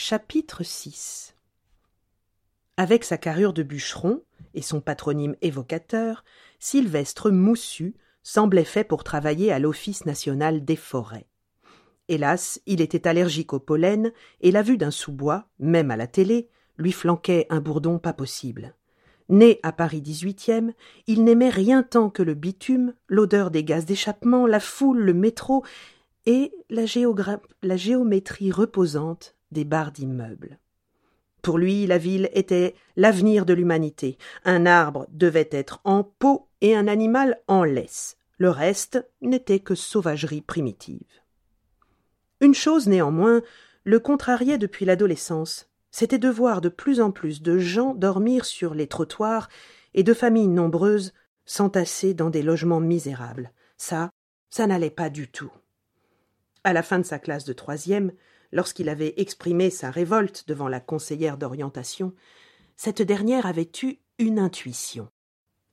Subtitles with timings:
[0.00, 1.34] Chapitre 6
[2.76, 4.22] Avec sa carrure de bûcheron
[4.54, 6.24] et son patronyme évocateur,
[6.60, 11.26] Sylvestre Moussu semblait fait pour travailler à l'Office national des forêts.
[12.06, 16.48] Hélas, il était allergique au pollen, et la vue d'un sous-bois, même à la télé,
[16.76, 18.76] lui flanquait un bourdon pas possible.
[19.28, 20.74] Né à Paris XVIIIe,
[21.08, 25.64] il n'aimait rien tant que le bitume, l'odeur des gaz d'échappement, la foule, le métro
[26.24, 26.84] et la,
[27.62, 30.58] la géométrie reposante des barres d'immeubles.
[31.42, 34.18] Pour lui, la ville était l'avenir de l'humanité.
[34.44, 38.16] Un arbre devait être en pot et un animal en laisse.
[38.38, 41.06] Le reste n'était que sauvagerie primitive.
[42.40, 43.42] Une chose néanmoins
[43.84, 48.74] le contrariait depuis l'adolescence, c'était de voir de plus en plus de gens dormir sur
[48.74, 49.48] les trottoirs
[49.94, 53.52] et de familles nombreuses s'entasser dans des logements misérables.
[53.76, 54.10] Ça,
[54.50, 55.50] ça n'allait pas du tout.
[56.62, 58.12] À la fin de sa classe de troisième,
[58.52, 62.14] lorsqu'il avait exprimé sa révolte devant la conseillère d'orientation,
[62.76, 65.08] cette dernière avait eu une intuition.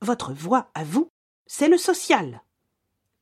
[0.01, 1.09] Votre voix, à vous,
[1.47, 2.41] c'est le social.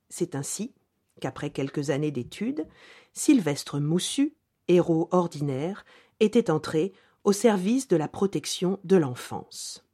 [0.09, 0.73] C'est ainsi
[1.21, 2.67] qu'après quelques années d'études,
[3.13, 4.35] Sylvestre Moussu,
[4.67, 5.85] héros ordinaire,
[6.19, 9.85] était entré au service de la protection de l'enfance.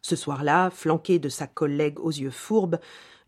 [0.00, 2.78] Ce soir-là, flanqué de sa collègue aux yeux fourbes,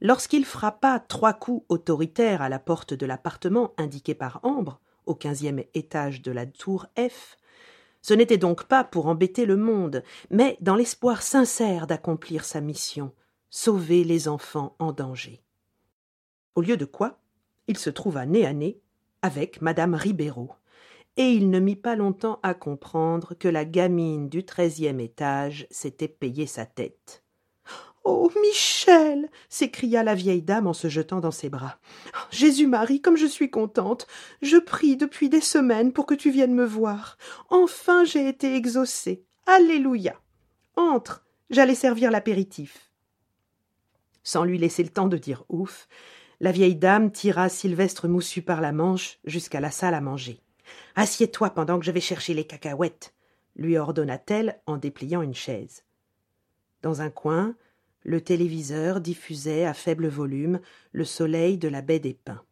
[0.01, 4.81] lorsqu'il frappa trois coups autoritaires à la porte de l'appartement indiqué par Ambre,
[5.11, 7.37] au quinzième étage de la tour F,
[8.01, 13.13] ce n'était donc pas pour embêter le monde, mais dans l'espoir sincère d'accomplir sa mission,
[13.51, 15.43] sauver les enfants en danger.
[16.55, 17.19] Au lieu de quoi,
[17.67, 18.81] il se trouva nez à nez
[19.21, 20.51] avec madame Ribeiro,
[21.17, 26.09] et il ne mit pas longtemps à comprendre que la gamine du treizième étage s'était
[26.09, 27.25] payé sa tête.
[28.05, 28.21] Oh.
[28.41, 29.29] Michel.
[29.49, 31.79] s'écria la vieille dame en se jetant dans ses bras.
[32.31, 34.07] Jésus Marie, comme je suis contente.
[34.43, 37.17] Je prie depuis des semaines pour que tu viennes me voir.
[37.49, 39.25] Enfin j'ai été exaucée.
[39.47, 40.21] Alléluia.
[40.77, 41.25] Entre.
[41.51, 42.91] J'allais servir l'apéritif.
[44.23, 45.89] Sans lui laisser le temps de dire ouf,
[46.41, 50.41] la vieille dame tira Sylvestre Moussu par la manche jusqu'à la salle à manger.
[50.95, 53.15] Assieds-toi pendant que je vais chercher les cacahuètes,
[53.57, 55.85] lui ordonna-t-elle en dépliant une chaise.
[56.83, 57.57] Dans un coin,
[58.03, 60.61] le téléviseur diffusait à faible volume
[60.93, 62.43] le soleil de la baie des Pins.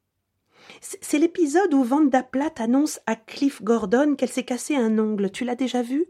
[0.81, 5.31] C'est l'épisode où Vanda Platt annonce à Cliff Gordon qu'elle s'est cassé un ongle.
[5.31, 6.07] Tu l'as déjà vu?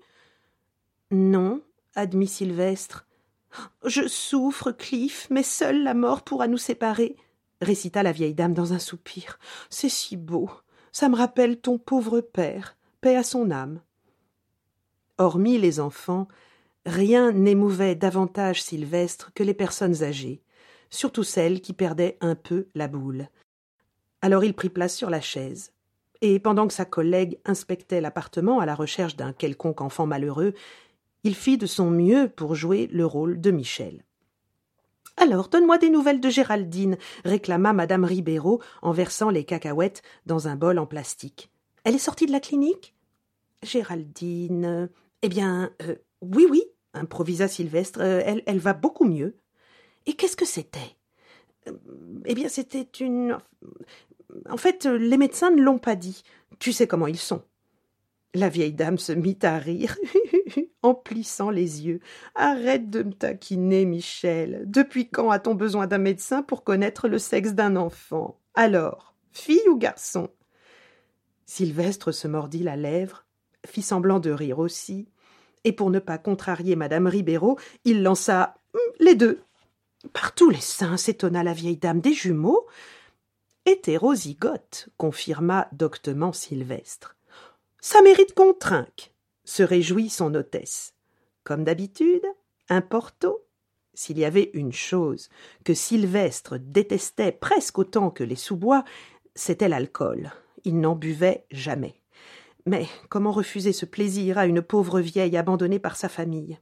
[1.10, 1.62] Non,
[1.94, 3.06] admit Sylvestre.
[3.84, 7.16] Je souffre, Cliff, mais seule la mort pourra nous séparer,
[7.60, 9.38] récita la vieille dame dans un soupir.
[9.70, 10.50] C'est si beau.
[10.92, 13.80] Ça me rappelle ton pauvre père, paix à son âme.
[15.18, 16.28] Hormis les enfants,
[16.88, 20.42] rien n'émouvait davantage Sylvestre que les personnes âgées,
[20.90, 23.28] surtout celles qui perdaient un peu la boule.
[24.22, 25.72] Alors il prit place sur la chaise,
[26.20, 30.54] et pendant que sa collègue inspectait l'appartement à la recherche d'un quelconque enfant malheureux,
[31.24, 34.04] il fit de son mieux pour jouer le rôle de Michel.
[35.16, 40.54] Alors, donne-moi des nouvelles de Géraldine, réclama madame Ribeiro en versant les cacahuètes dans un
[40.54, 41.50] bol en plastique.
[41.82, 42.94] Elle est sortie de la clinique
[43.64, 44.88] Géraldine.
[45.22, 46.62] Eh bien, euh, oui, oui,
[46.98, 48.00] improvisa Sylvestre.
[48.00, 49.36] Euh, elle, va beaucoup mieux.
[50.06, 50.96] Et qu'est-ce que c'était?
[52.24, 53.38] Eh bien, c'était une.
[54.48, 56.22] En fait, les médecins ne l'ont pas dit.
[56.58, 57.42] Tu sais comment ils sont.
[58.34, 59.96] La vieille dame se mit à rire,
[60.82, 62.00] en plissant les yeux.
[62.34, 64.64] Arrête de me taquiner, Michel.
[64.66, 68.38] Depuis quand a-t-on besoin d'un médecin pour connaître le sexe d'un enfant?
[68.54, 70.28] Alors, fille ou garçon?
[71.46, 73.24] Sylvestre se mordit la lèvre,
[73.66, 75.08] fit semblant de rire aussi,
[75.68, 79.42] et pour ne pas contrarier madame Ribeiro, il lança hum, les deux.
[80.14, 82.66] Par tous les saints, s'étonna la vieille dame des jumeaux.
[83.66, 87.16] Hétérozygote, confirma doctement Sylvestre.
[87.82, 89.12] Ça mérite qu'on trinque,
[89.44, 90.94] se réjouit son hôtesse.
[91.44, 92.24] Comme d'habitude,
[92.70, 93.44] un porto.
[93.92, 95.28] S'il y avait une chose
[95.64, 98.84] que Sylvestre détestait presque autant que les sous-bois,
[99.34, 100.32] c'était l'alcool.
[100.64, 102.00] Il n'en buvait jamais.
[102.68, 106.58] Mais comment refuser ce plaisir à une pauvre vieille abandonnée par sa famille?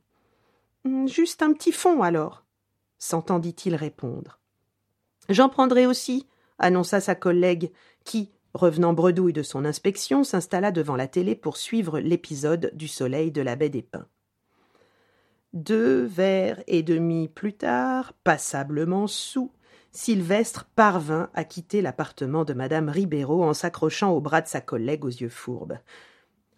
[0.85, 2.45] Hum, Juste un petit fond alors,
[2.99, 4.39] s'entendit-il répondre.
[5.29, 6.29] J'en prendrai aussi,
[6.61, 7.73] annonça sa collègue,
[8.05, 13.33] qui, revenant bredouille de son inspection, s'installa devant la télé pour suivre l'épisode du soleil
[13.33, 14.07] de la baie des Pins.
[15.55, 19.51] Deux verres et demi plus tard, passablement sous,
[19.97, 25.07] Sylvestre parvint à quitter l'appartement de madame Ribeiro en s'accrochant au bras de sa collègue
[25.07, 25.79] aux yeux fourbes.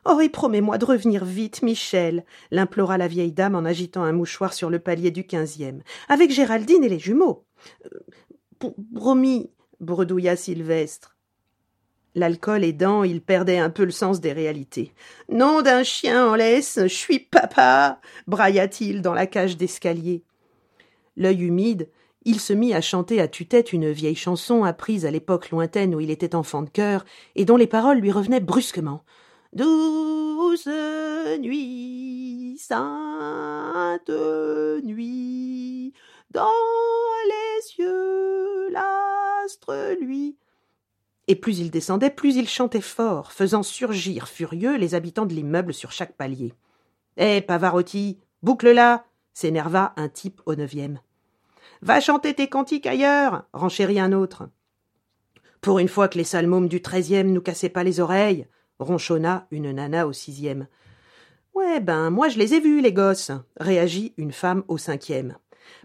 [0.05, 4.52] Oh, et promets-moi de revenir vite, Michel, l'implora la vieille dame en agitant un mouchoir
[4.52, 7.44] sur le palier du quinzième, avec Géraldine et les jumeaux.
[7.85, 11.17] Euh, promis, bredouilla Sylvestre.
[12.17, 14.93] L'alcool aidant, il perdait un peu le sens des réalités.
[15.29, 20.25] Nom d'un chien en laisse, je suis papa brailla-t-il dans la cage d'escalier.
[21.17, 21.88] L'œil humide,
[22.28, 26.00] il se mit à chanter à tue-tête une vieille chanson apprise à l'époque lointaine où
[26.00, 29.02] il était enfant de cœur, et dont les paroles lui revenaient brusquement.
[29.54, 30.69] Douce
[31.40, 34.10] nuit, sainte
[34.84, 35.94] nuit,
[36.30, 36.50] dans
[37.28, 40.36] les cieux l'astre lui.
[41.28, 45.72] Et plus il descendait, plus il chantait fort, faisant surgir furieux les habitants de l'immeuble
[45.72, 46.52] sur chaque palier.
[47.16, 51.00] Eh, Pavarotti, boucle-la s'énerva un type au neuvième.
[51.82, 54.48] Va chanter tes cantiques ailleurs renchérit un autre.
[55.60, 58.46] Pour une fois que les salmômes du treizième nous cassaient pas les oreilles
[58.78, 60.69] ronchonna une nana au sixième.
[61.54, 65.36] Ouais, ben, moi je les ai vus, les gosses, réagit une femme au cinquième.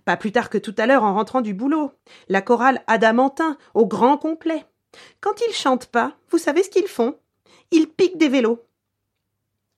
[0.05, 1.91] Pas plus tard que tout à l'heure en rentrant du boulot.
[2.29, 4.65] La chorale Adamantin, au grand complet.
[5.21, 7.17] Quand ils chantent pas, vous savez ce qu'ils font?
[7.71, 8.63] Ils piquent des vélos.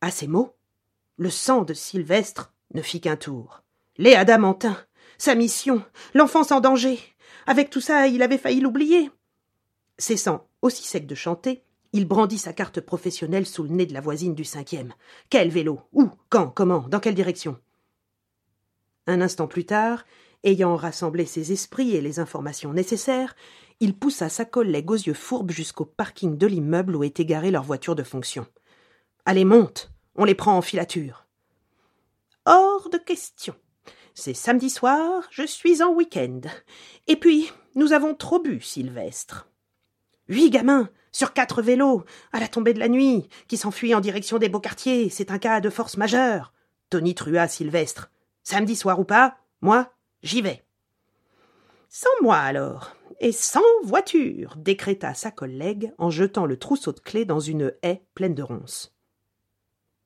[0.02, 0.54] À ces mots,
[1.18, 3.64] le sang de Sylvestre ne fit qu'un tour.
[3.98, 4.78] Les Adamantins,
[5.18, 5.84] sa mission,
[6.14, 7.00] l'enfance en danger.
[7.48, 9.12] Avec tout ça, il avait failli l'oublier.
[9.98, 11.64] Cessant aussi sec de chanter,
[11.94, 14.94] il brandit sa carte professionnelle sous le nez de la voisine du cinquième.
[15.30, 15.80] Quel vélo?
[15.94, 16.10] Où?
[16.30, 16.50] Quand?
[16.50, 16.86] Comment?
[16.90, 17.58] Dans quelle direction?
[19.08, 20.04] Un instant plus tard,
[20.44, 23.36] ayant rassemblé ses esprits et les informations nécessaires,
[23.80, 27.64] il poussa sa collègue aux yeux fourbes jusqu'au parking de l'immeuble où était garée leur
[27.64, 28.48] voiture de fonction.
[29.26, 31.26] Allez, monte On les prend en filature.
[32.46, 33.56] Hors de question.
[34.18, 36.40] C'est samedi soir, je suis en week-end.
[37.08, 39.50] Et puis, nous avons trop bu, Sylvestre.
[40.30, 44.38] Huit gamins, sur quatre vélos, à la tombée de la nuit, qui s'enfuient en direction
[44.38, 46.54] des beaux quartiers, c'est un cas de force majeure.
[46.90, 48.10] Tony trua Sylvestre.
[48.42, 49.92] Samedi soir ou pas, moi,
[50.24, 50.64] j'y vais.
[51.90, 57.26] Sans moi alors, et sans voiture, décréta sa collègue en jetant le trousseau de clés
[57.26, 58.96] dans une haie pleine de ronces.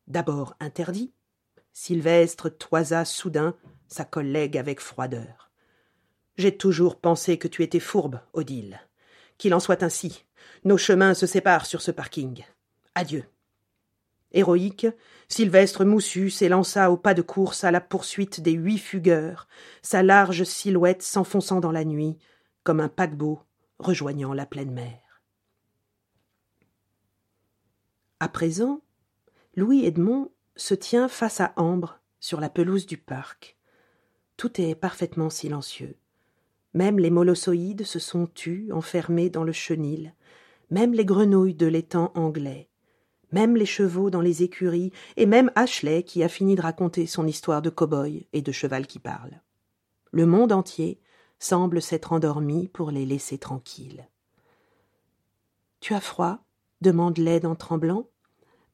[0.07, 1.13] D'abord interdit,
[1.73, 3.55] Sylvestre toisa soudain
[3.89, 5.51] sa collègue avec froideur.
[6.37, 8.79] J'ai toujours pensé que tu étais fourbe, Odile.
[9.37, 10.25] Qu'il en soit ainsi.
[10.63, 12.45] Nos chemins se séparent sur ce parking.
[12.95, 13.25] Adieu.
[14.31, 14.87] Héroïque,
[15.27, 19.47] Sylvestre Moussu s'élança au pas de course à la poursuite des huit fugueurs,
[19.81, 22.17] sa large silhouette s'enfonçant dans la nuit,
[22.63, 23.41] comme un paquebot
[23.79, 25.23] rejoignant la pleine mer.
[28.19, 28.81] À présent,
[29.55, 33.58] Louis Edmond se tient face à Ambre sur la pelouse du parc.
[34.39, 35.97] Tout est parfaitement silencieux.
[36.73, 40.13] Même les molossoïdes se sont tus, enfermés dans le chenil,
[40.69, 42.69] même les grenouilles de l'étang anglais,
[43.33, 47.27] même les chevaux dans les écuries, et même Ashley qui a fini de raconter son
[47.27, 49.41] histoire de cow-boy et de cheval qui parle.
[50.13, 51.01] Le monde entier
[51.37, 54.07] semble s'être endormi pour les laisser tranquilles.
[55.81, 56.45] Tu as froid?
[56.79, 58.07] demande Led en tremblant.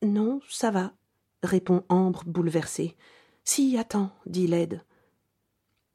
[0.03, 0.94] Non, ça va,
[1.41, 2.95] répond Ambre bouleversée.
[3.44, 4.83] Si, attends, dit Led.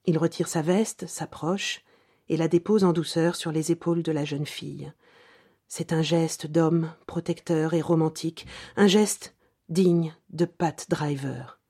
[0.06, 1.85] Il retire sa veste, s'approche,
[2.29, 4.93] et la dépose en douceur sur les épaules de la jeune fille.
[5.67, 9.35] C'est un geste d'homme protecteur et romantique, un geste
[9.69, 11.61] digne de Pat Driver.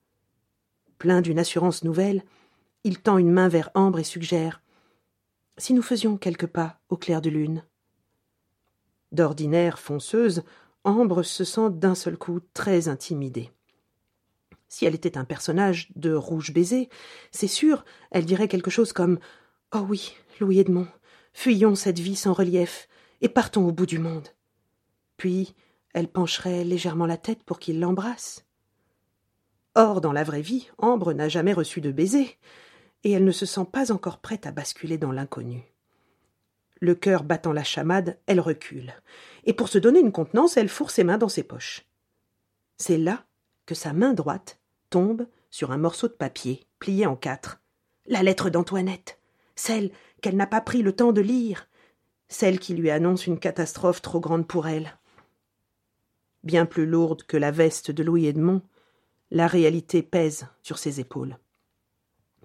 [0.97, 2.23] Plein d'une assurance nouvelle,
[2.83, 4.61] il tend une main vers Ambre et suggère
[5.57, 7.63] Si nous faisions quelques pas au clair de lune.
[9.11, 10.43] D'ordinaire fonceuse,
[10.83, 13.51] Ambre se sent d'un seul coup très intimidée.
[14.71, 16.87] Si elle était un personnage de Rouge Baiser,
[17.31, 19.19] c'est sûr, elle dirait quelque chose comme
[19.75, 20.87] Oh oui, Louis Edmond,
[21.33, 22.87] fuyons cette vie sans relief,
[23.19, 24.29] et partons au bout du monde.
[25.17, 25.55] Puis
[25.93, 28.45] elle pencherait légèrement la tête pour qu'il l'embrasse.
[29.75, 32.37] Or, dans la vraie vie, Ambre n'a jamais reçu de baiser,
[33.03, 35.65] et elle ne se sent pas encore prête à basculer dans l'inconnu.
[36.79, 38.93] Le cœur battant la chamade, elle recule,
[39.43, 41.85] et pour se donner une contenance, elle fourre ses mains dans ses poches.
[42.77, 43.25] C'est là
[43.65, 44.60] que sa main droite
[44.91, 47.59] tombe sur un morceau de papier, plié en quatre.
[48.05, 49.19] La lettre d'Antoinette,
[49.55, 51.67] celle qu'elle n'a pas pris le temps de lire,
[52.27, 54.97] celle qui lui annonce une catastrophe trop grande pour elle.
[56.43, 58.61] Bien plus lourde que la veste de Louis Edmond,
[59.31, 61.37] la réalité pèse sur ses épaules.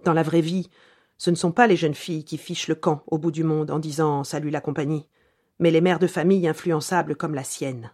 [0.05, 0.71] Dans la vraie vie,
[1.19, 3.71] ce ne sont pas les jeunes filles qui fichent le camp au bout du monde
[3.71, 5.09] en disant Salut la compagnie,
[5.59, 7.91] mais les mères de famille influençables comme la sienne.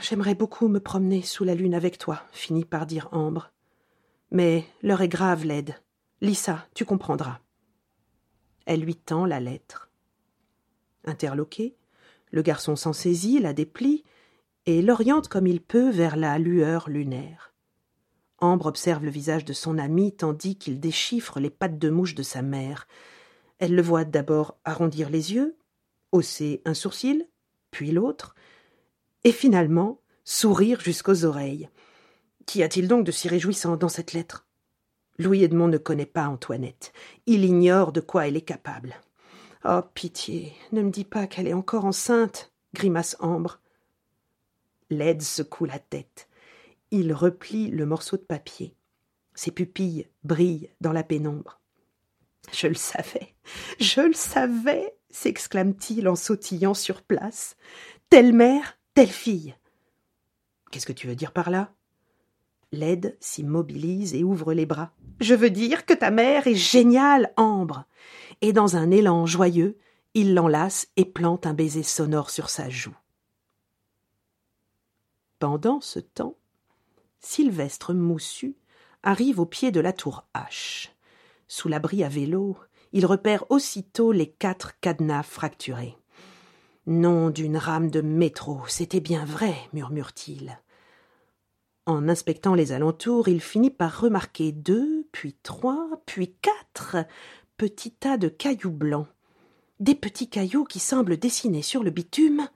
[0.00, 3.50] J'aimerais beaucoup me promener sous la lune avec toi, finit par dire Ambre.
[4.30, 5.74] Mais l'heure est grave, Led.
[6.20, 7.40] Lisa, tu comprendras.
[8.66, 9.90] Elle lui tend la lettre.
[11.04, 11.76] Interloqué,
[12.30, 14.04] le garçon s'en saisit, la déplie,
[14.66, 17.54] et l'oriente comme il peut vers la lueur lunaire.
[18.38, 22.22] Ambre observe le visage de son ami tandis qu'il déchiffre les pattes de mouche de
[22.22, 22.86] sa mère.
[23.58, 25.56] Elle le voit d'abord arrondir les yeux,
[26.12, 27.28] hausser un sourcil,
[27.70, 28.34] puis l'autre,
[29.28, 31.68] et finalement sourire jusqu'aux oreilles.
[32.46, 34.46] Qu'y a-t-il donc de si réjouissant dans cette lettre?
[35.18, 36.94] Louis Edmond ne connaît pas Antoinette.
[37.26, 38.94] Il ignore de quoi elle est capable.
[39.66, 43.60] Oh, pitié, ne me dis pas qu'elle est encore enceinte, grimace Ambre.
[44.88, 46.26] L'aide secoue la tête.
[46.90, 48.74] Il replie le morceau de papier.
[49.34, 51.60] Ses pupilles brillent dans la pénombre.
[52.50, 53.34] Je le savais,
[53.78, 57.56] je le savais, s'exclame-t-il en sautillant sur place.
[58.08, 59.54] Telle mère, telle fille.
[60.72, 61.72] Qu'est-ce que tu veux dire par là?
[62.72, 64.90] L'aide s'immobilise et ouvre les bras.
[65.20, 67.84] Je veux dire que ta mère est géniale, Ambre.
[68.40, 69.78] Et dans un élan joyeux,
[70.14, 72.96] il l'enlace et plante un baiser sonore sur sa joue.
[75.38, 76.34] Pendant ce temps,
[77.20, 78.56] Sylvestre Moussu
[79.04, 80.88] arrive au pied de la tour H.
[81.46, 82.56] Sous l'abri à vélo,
[82.92, 85.96] il repère aussitôt les quatre cadenas fracturés.
[86.88, 90.58] Nom d'une rame de métro, c'était bien vrai, murmure-t-il.
[91.84, 96.96] En inspectant les alentours, il finit par remarquer deux, puis trois, puis quatre
[97.58, 99.06] petits tas de cailloux blancs.
[99.80, 102.48] Des petits cailloux qui semblent dessinés sur le bitume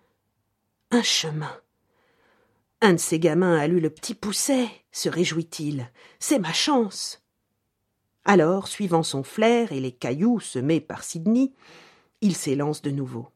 [0.93, 1.55] un chemin.
[2.81, 5.91] Un de ces gamins a lu le petit pousset, se réjouit-il.
[6.21, 7.23] C'est ma chance.
[8.25, 11.53] Alors, suivant son flair et les cailloux semés par Sidney,
[12.23, 13.32] il s'élance de nouveau.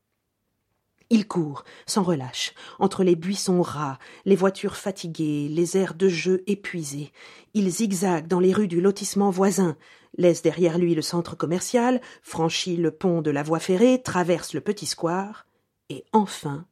[1.09, 6.43] Il court, sans relâche, entre les buissons ras, les voitures fatiguées, les aires de jeu
[6.47, 7.13] épuisées.
[7.55, 9.77] Il zigzague dans les rues du lotissement voisin,
[10.19, 14.61] laisse derrière lui le centre commercial, franchit le pont de la voie ferrée, traverse le
[14.61, 15.47] petit square,
[15.89, 16.67] et enfin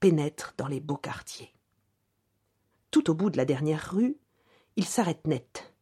[0.00, 1.52] pénètre dans les beaux quartiers
[2.92, 4.16] tout au bout de la dernière rue,
[4.76, 5.74] il s'arrête net.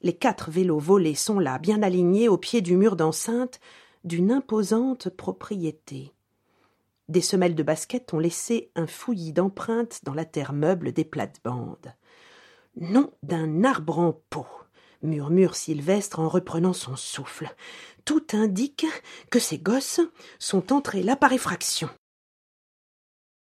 [0.00, 3.60] Les quatre vélos volés sont là, bien alignés au pied du mur d'enceinte
[4.02, 6.12] d'une imposante propriété.
[7.08, 11.94] Des semelles de basket ont laissé un fouillis d'empreintes dans la terre meuble des plates-bandes.
[12.76, 14.46] Nom d'un arbre en pot,
[15.02, 17.48] murmure Sylvestre en reprenant son souffle.
[18.04, 18.86] Tout indique
[19.30, 20.00] que ces gosses
[20.38, 21.88] sont entrés là par effraction.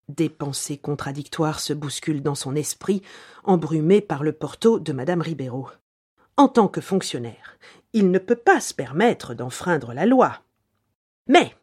[0.09, 3.03] Des pensées contradictoires se bousculent dans son esprit,
[3.43, 5.69] embrumé par le porto de madame Ribeiro.
[6.37, 7.59] En tant que fonctionnaire,
[7.93, 10.43] il ne peut pas se permettre d'enfreindre la loi.
[11.27, 11.57] Mais,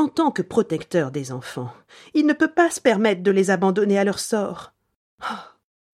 [0.00, 1.70] en tant que protecteur des enfants,
[2.14, 4.72] il ne peut pas se permettre de les abandonner à leur sort.
[5.22, 5.34] Oh,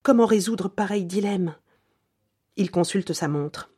[0.04, 1.56] comment résoudre pareil dilemme?
[2.56, 3.72] Il consulte sa montre.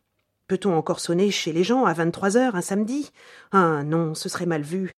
[0.47, 3.11] Peut-on encore sonner chez les gens à vingt-trois heures un samedi?
[3.52, 4.90] Ah non, ce serait mal vu.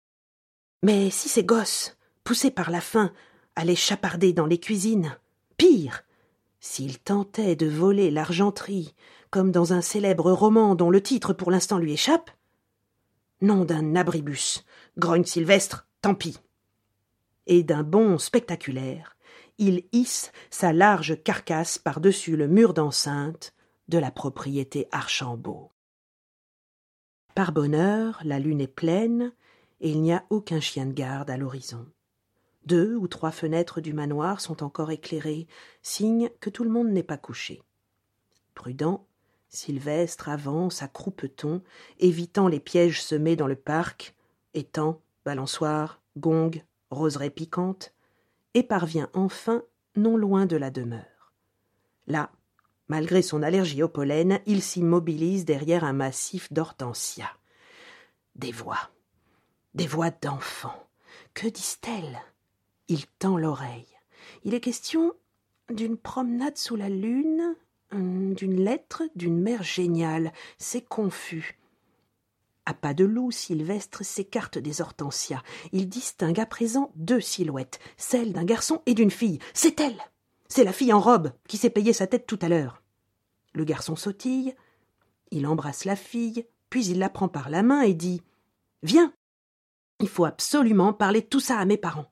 [0.81, 3.11] Mais si ces gosses poussé par la faim,
[3.55, 5.15] allait chaparder dans les cuisines.
[5.57, 6.01] Pire,
[6.59, 8.95] s'il tentait de voler l'argenterie,
[9.29, 12.31] comme dans un célèbre roman dont le titre pour l'instant lui échappe?
[13.41, 14.65] Nom d'un abribus,
[14.99, 16.37] grogne Sylvestre, tant pis.
[17.47, 19.17] Et d'un bond spectaculaire,
[19.57, 23.53] il hisse sa large carcasse par-dessus le mur d'enceinte
[23.87, 25.71] de la propriété Archambault.
[27.35, 29.33] Par bonheur, la lune est pleine
[29.81, 31.87] et il n'y a aucun chien de garde à l'horizon.
[32.65, 35.47] Deux ou trois fenêtres du manoir sont encore éclairées,
[35.81, 37.63] signe que tout le monde n'est pas couché.
[38.53, 39.07] Prudent,
[39.47, 41.63] Sylvestre avance à croupeton,
[41.99, 44.15] évitant les pièges semés dans le parc,
[44.53, 47.93] étangs, balançoires, gongs, roseraie piquantes,
[48.53, 49.63] et parvient enfin
[49.95, 51.33] non loin de la demeure.
[52.07, 52.31] Là,
[52.87, 57.37] malgré son allergie au pollen, il s'immobilise derrière un massif d'hortensias.
[58.35, 58.89] Des voix,
[59.73, 60.87] des voix d'enfants.
[61.33, 62.19] Que disent-elles?
[62.87, 63.87] Il tend l'oreille.
[64.43, 65.13] Il est question
[65.69, 67.55] d'une promenade sous la lune,
[67.91, 70.33] hum, d'une lettre d'une mère géniale.
[70.57, 71.58] C'est confus.
[72.69, 75.41] À pas de loup, Sylvestre s'écarte des hortensias.
[75.71, 79.39] Il distingue à présent deux silhouettes, celle d'un garçon et d'une fille.
[79.55, 79.99] C'est elle
[80.49, 82.83] C'est la fille en robe qui s'est payé sa tête tout à l'heure.
[83.55, 84.55] Le garçon sautille,
[85.31, 88.21] il embrasse la fille, puis il la prend par la main et dit
[88.83, 89.13] Viens
[89.99, 92.11] Il faut absolument parler tout ça à mes parents.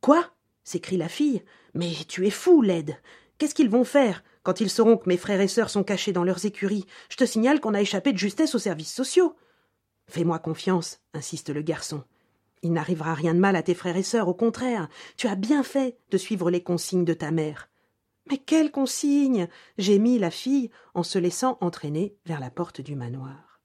[0.00, 0.24] Quoi?
[0.64, 1.42] s'écrie la fille.
[1.74, 2.96] Mais tu es fou, Led.
[3.36, 6.24] Qu'est-ce qu'ils vont faire quand ils sauront que mes frères et sœurs sont cachés dans
[6.24, 6.86] leurs écuries?
[7.10, 9.36] Je te signale qu'on a échappé de justesse aux services sociaux.
[10.08, 12.04] Fais-moi confiance, insiste le garçon.
[12.62, 14.88] Il n'arrivera rien de mal à tes frères et sœurs, au contraire.
[15.16, 17.68] Tu as bien fait de suivre les consignes de ta mère.
[18.30, 19.48] Mais quelles consignes?
[19.78, 23.60] Gémit la fille en se laissant entraîner vers la porte du manoir.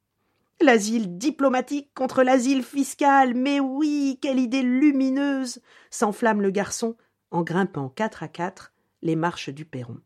[0.59, 3.35] L'asile diplomatique contre l'asile fiscal.
[3.35, 5.59] Mais oui, quelle idée lumineuse.
[5.91, 6.95] s'enflamme le garçon
[7.29, 9.99] en grimpant quatre à quatre les marches du perron.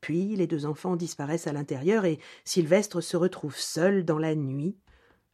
[0.00, 4.76] Puis les deux enfants disparaissent à l'intérieur et Sylvestre se retrouve seul dans la nuit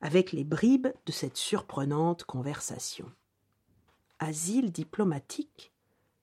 [0.01, 3.11] avec les bribes de cette surprenante conversation.
[4.19, 5.73] Asile diplomatique?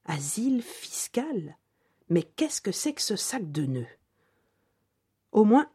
[0.05, 1.57] Asile fiscal?
[2.09, 3.87] Mais qu'est-ce que c'est que ce sac de nœuds?
[5.31, 5.69] Au moins,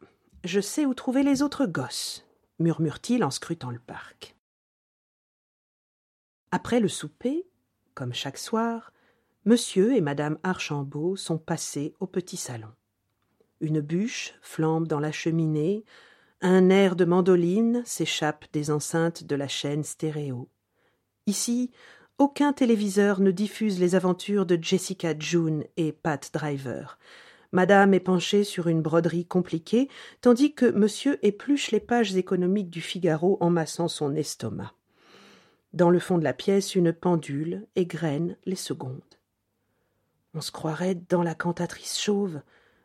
[0.45, 2.25] je sais où trouver les autres gosses,
[2.59, 4.37] murmure-t-il en scrutant le parc.
[6.51, 7.47] Après le souper,
[7.95, 8.93] comme chaque soir,
[9.45, 12.73] monsieur et madame Archambault sont passés au petit salon.
[13.61, 15.85] Une bûche flambe dans la cheminée,
[16.43, 20.49] un air de mandoline s'échappe des enceintes de la chaîne stéréo.
[21.27, 21.71] Ici,
[22.19, 26.99] aucun téléviseur ne diffuse les aventures de Jessica June et Pat Driver.
[27.53, 29.89] Madame est penchée sur une broderie compliquée,
[30.21, 34.75] tandis que monsieur épluche les pages économiques du Figaro en massant son estomac.
[35.73, 39.01] Dans le fond de la pièce, une pendule égrène les secondes.
[40.35, 42.41] On se croirait dans la cantatrice chauve,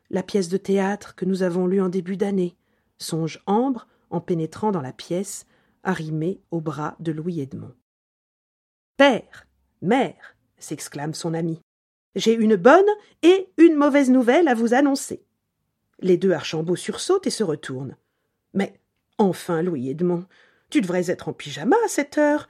[0.10, 2.56] la pièce de théâtre que nous avons lue en début d'année,
[3.00, 5.46] songe Ambre en pénétrant dans la pièce,
[5.84, 7.74] arrimée au bras de Louis Edmond.
[8.98, 9.48] Père,
[9.82, 11.62] mère, s'exclame son ami,
[12.18, 12.90] j'ai une bonne
[13.22, 15.24] et une mauvaise nouvelle à vous annoncer.
[16.00, 17.96] Les deux Archambault sursautent et se retournent.
[18.56, 18.80] Mais
[19.20, 20.26] enfin, Louis Edmond,
[20.72, 22.50] tu devrais être en pyjama à cette heure.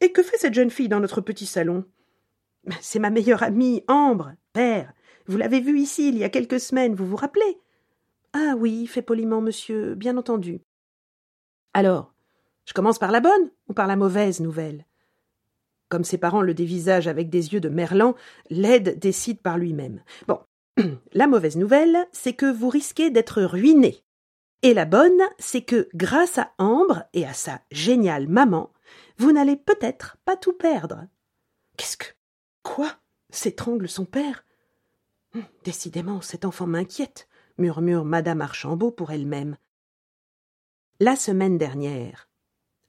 [0.00, 1.84] Et que fait cette jeune fille dans notre petit salon
[2.80, 4.92] C'est ma meilleure amie, Ambre, père.
[5.26, 7.58] Vous l'avez vue ici il y a quelques semaines, vous vous rappelez?
[8.32, 10.60] Ah oui, fait poliment monsieur, bien entendu.
[11.74, 12.12] Alors,
[12.66, 14.86] je commence par la bonne ou par la mauvaise nouvelle?
[15.88, 18.14] Comme ses parents le dévisagent avec des yeux de merlan,
[18.50, 20.02] Led décide par lui-même.
[20.26, 20.40] Bon,
[21.12, 24.04] la mauvaise nouvelle, c'est que vous risquez d'être ruiné.
[24.62, 28.72] Et la bonne, c'est que grâce à Ambre et à sa géniale maman,
[29.16, 31.06] vous n'allez peut-être pas tout perdre.
[31.76, 32.06] Qu'est-ce que.
[32.62, 32.92] Quoi
[33.30, 34.44] s'étrangle son père?
[35.34, 37.27] Hum, décidément, cet enfant m'inquiète,
[37.58, 39.56] murmure madame Archambault pour elle-même.
[41.00, 42.28] La semaine dernière,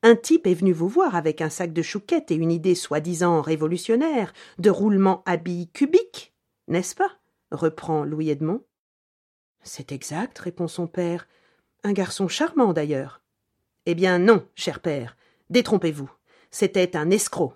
[0.01, 3.41] un type est venu vous voir avec un sac de chouquettes et une idée soi-disant
[3.41, 6.33] révolutionnaire de roulement à billes cubiques,
[6.67, 7.11] n'est-ce pas?
[7.51, 8.63] reprend Louis Edmond.
[9.61, 11.27] C'est exact, répond son père.
[11.83, 13.21] Un garçon charmant d'ailleurs.
[13.85, 15.17] Eh bien non, cher père,
[15.49, 16.09] détrompez-vous.
[16.51, 17.53] C'était un escroc.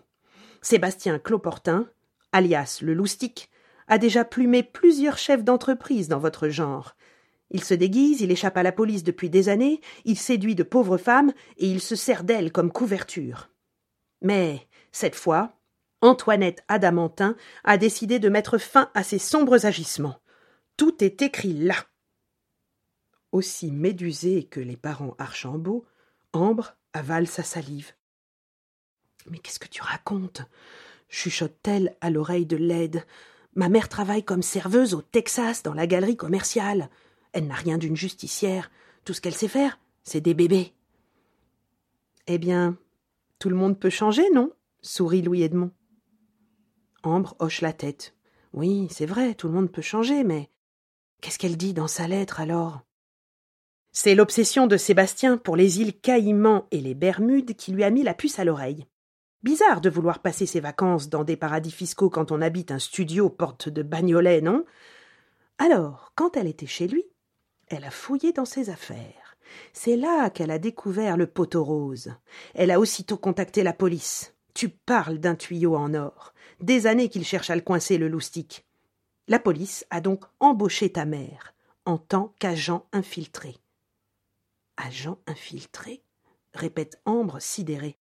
[0.61, 1.87] Sébastien Cloportin,
[2.31, 3.49] alias le loustic,
[3.87, 6.95] a déjà plumé plusieurs chefs d'entreprise dans votre genre,
[7.49, 10.97] il se déguise, il échappe à la police depuis des années, il séduit de pauvres
[10.97, 13.49] femmes et il se sert d'elles comme couverture.
[14.21, 15.59] Mais, cette fois,
[16.01, 20.19] Antoinette Adamantin a décidé de mettre fin à ses sombres agissements.
[20.77, 21.75] Tout est écrit là.
[23.31, 25.85] Aussi médusée que les parents Archambault,
[26.33, 27.93] Ambre avale sa salive.
[29.29, 30.41] Mais qu'est-ce que tu racontes?
[31.09, 33.05] Chuchote-t-elle à l'oreille de Led.
[33.55, 36.89] Ma mère travaille comme serveuse au Texas dans la galerie commerciale.
[37.33, 38.71] Elle n'a rien d'une justicière.
[39.03, 40.73] Tout ce qu'elle sait faire, c'est des bébés.
[42.27, 42.77] Eh bien,
[43.39, 44.51] tout le monde peut changer, non?
[44.81, 45.71] sourit Louis Edmond.
[47.03, 48.15] Ambre hoche la tête.
[48.53, 50.49] Oui, c'est vrai, tout le monde peut changer, mais
[51.21, 52.81] qu'est-ce qu'elle dit dans sa lettre alors?
[53.91, 58.03] C'est l'obsession de Sébastien pour les îles Caïmans et les Bermudes qui lui a mis
[58.03, 58.85] la puce à l'oreille.
[59.43, 63.29] Bizarre de vouloir passer ses vacances dans des paradis fiscaux quand on habite un studio
[63.29, 64.65] porte de Bagnolet, non?
[65.57, 67.05] Alors, quand elle était chez lui,
[67.73, 69.37] elle a fouillé dans ses affaires.
[69.73, 72.13] C'est là qu'elle a découvert le poteau rose.
[72.53, 74.33] Elle a aussitôt contacté la police.
[74.53, 76.33] Tu parles d'un tuyau en or.
[76.61, 78.65] Des années qu'il cherche à le coincer, le loustic.
[79.27, 81.53] La police a donc embauché ta mère
[81.85, 83.57] en tant qu'agent infiltré.
[84.77, 86.03] Agent infiltré?
[86.53, 87.97] répète Ambre sidérée.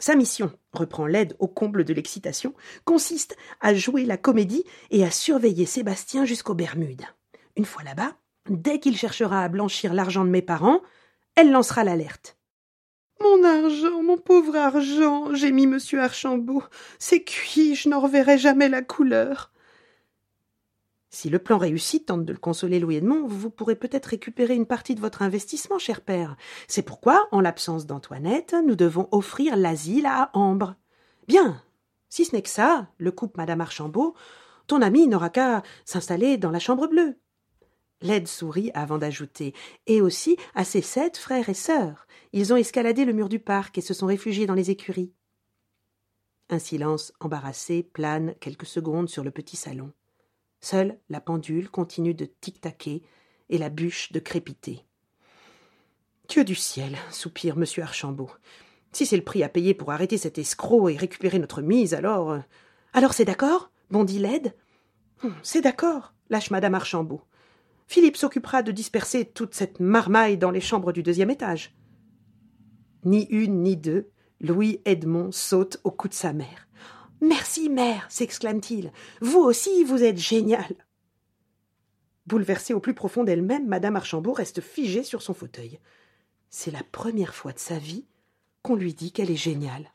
[0.00, 5.10] Sa mission, reprend Led au comble de l'excitation, consiste à jouer la comédie et à
[5.10, 7.06] surveiller Sébastien jusqu'aux Bermudes.
[7.56, 8.16] Une fois là-bas,
[8.48, 10.80] Dès qu'il cherchera à blanchir l'argent de mes parents,
[11.34, 12.36] elle lancera l'alerte.
[13.20, 16.62] Mon argent, mon pauvre argent, gémit monsieur Archambault.
[16.98, 19.52] C'est cuit, je n'en reverrai jamais la couleur.
[21.10, 24.66] Si le plan réussit, tente de le consoler Louis Edmond, vous pourrez peut-être récupérer une
[24.66, 26.36] partie de votre investissement, cher père.
[26.68, 30.76] C'est pourquoi, en l'absence d'Antoinette, nous devons offrir l'asile à Ambre.
[31.26, 31.62] Bien.
[32.10, 34.14] Si ce n'est que ça, le coupe madame Archambault,
[34.66, 37.16] ton ami n'aura qu'à s'installer dans la chambre bleue.
[38.00, 39.54] Led sourit avant d'ajouter
[39.86, 42.06] Et aussi à ses sept frères et sœurs.
[42.32, 45.12] Ils ont escaladé le mur du parc et se sont réfugiés dans les écuries.
[46.50, 49.92] Un silence embarrassé plane quelques secondes sur le petit salon.
[50.60, 53.02] Seule la pendule continue de tic-taquer
[53.50, 54.84] et la bûche de crépiter.
[56.28, 57.64] Dieu du ciel, soupire M.
[57.82, 58.30] Archambault.
[58.92, 62.32] Si c'est le prix à payer pour arrêter cet escroc et récupérer notre mise, alors.
[62.32, 62.40] Euh,
[62.92, 63.70] alors c'est d'accord?
[63.90, 64.54] Bondit Led.
[65.22, 67.22] Hum, c'est d'accord, lâche Madame Archambault.
[67.88, 71.74] Philippe s'occupera de disperser toute cette marmaille dans les chambres du deuxième étage.
[73.04, 76.68] Ni une ni deux, Louis Edmond saute au cou de sa mère.
[77.22, 78.92] Merci, mère, s'exclame-t-il.
[79.22, 80.86] Vous aussi, vous êtes génial.
[82.26, 85.80] Bouleversée au plus profond d'elle-même, Madame Archambault reste figée sur son fauteuil.
[86.50, 88.04] C'est la première fois de sa vie
[88.62, 89.94] qu'on lui dit qu'elle est géniale.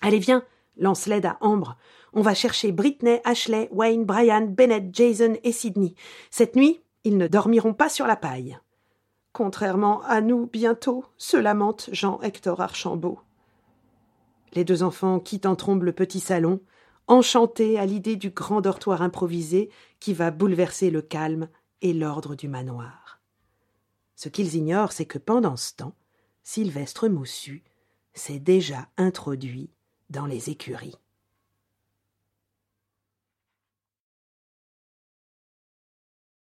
[0.00, 1.76] Allez, viens, lance l'aide à Ambre.
[2.12, 5.94] On va chercher Britney, Ashley, Wayne, Brian, Bennett, Jason et Sidney.
[6.30, 8.58] Cette nuit, ils ne dormiront pas sur la paille.
[9.32, 13.18] Contrairement à nous, bientôt, se lamente Jean-Hector Archambault.
[14.52, 16.60] Les deux enfants quittent en trombe le petit salon,
[17.08, 21.48] enchantés à l'idée du grand dortoir improvisé qui va bouleverser le calme
[21.82, 23.20] et l'ordre du manoir.
[24.14, 25.96] Ce qu'ils ignorent, c'est que pendant ce temps,
[26.44, 27.64] Sylvestre Moussu
[28.14, 29.70] s'est déjà introduit
[30.10, 30.94] dans les écuries.